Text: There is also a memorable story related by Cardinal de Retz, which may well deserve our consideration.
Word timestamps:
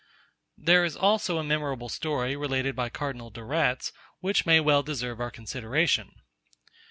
There 0.57 0.83
is 0.83 0.97
also 0.97 1.37
a 1.37 1.43
memorable 1.43 1.87
story 1.87 2.35
related 2.35 2.75
by 2.75 2.89
Cardinal 2.89 3.29
de 3.29 3.43
Retz, 3.43 3.93
which 4.19 4.47
may 4.47 4.59
well 4.59 4.81
deserve 4.81 5.21
our 5.21 5.29
consideration. 5.29 6.09